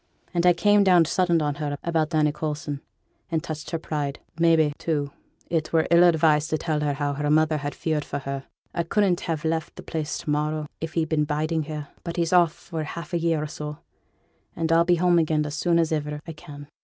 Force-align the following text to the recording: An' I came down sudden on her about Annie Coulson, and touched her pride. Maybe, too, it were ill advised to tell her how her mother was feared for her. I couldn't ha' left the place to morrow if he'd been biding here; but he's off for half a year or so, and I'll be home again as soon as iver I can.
An' 0.33 0.41
I 0.47 0.53
came 0.53 0.83
down 0.83 1.05
sudden 1.05 1.43
on 1.43 1.55
her 1.61 1.77
about 1.83 2.15
Annie 2.15 2.31
Coulson, 2.31 2.81
and 3.29 3.43
touched 3.43 3.69
her 3.69 3.77
pride. 3.77 4.17
Maybe, 4.39 4.73
too, 4.79 5.11
it 5.47 5.71
were 5.71 5.87
ill 5.91 6.03
advised 6.03 6.49
to 6.49 6.57
tell 6.57 6.79
her 6.79 6.93
how 6.93 7.13
her 7.13 7.29
mother 7.29 7.61
was 7.63 7.75
feared 7.75 8.03
for 8.03 8.17
her. 8.17 8.45
I 8.73 8.81
couldn't 8.81 9.21
ha' 9.21 9.43
left 9.45 9.75
the 9.75 9.83
place 9.83 10.17
to 10.17 10.29
morrow 10.31 10.65
if 10.79 10.93
he'd 10.93 11.09
been 11.09 11.25
biding 11.25 11.65
here; 11.65 11.89
but 12.03 12.15
he's 12.17 12.33
off 12.33 12.51
for 12.53 12.81
half 12.83 13.13
a 13.13 13.19
year 13.19 13.43
or 13.43 13.47
so, 13.47 13.77
and 14.55 14.71
I'll 14.71 14.85
be 14.85 14.95
home 14.95 15.19
again 15.19 15.45
as 15.45 15.53
soon 15.53 15.77
as 15.77 15.93
iver 15.93 16.19
I 16.25 16.31
can. 16.33 16.67